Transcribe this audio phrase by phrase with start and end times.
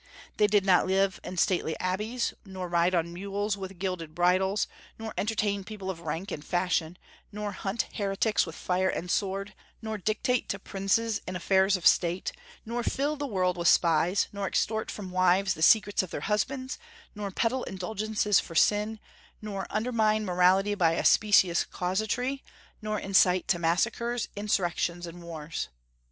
[0.37, 5.13] They did not live in stately abbeys, nor ride on mules with gilded bridles, nor
[5.15, 6.97] entertain people of rank and fashion,
[7.31, 12.31] nor hunt heretics with fire and sword, nor dictate to princes in affairs of state,
[12.65, 16.79] nor fill the world with spies, nor extort from wives the secrets of their husbands,
[17.13, 18.99] nor peddle indulgences for sin,
[19.39, 22.43] nor undermine morality by a specious casuistry,
[22.81, 25.69] nor incite to massacres, insurrections, and wars.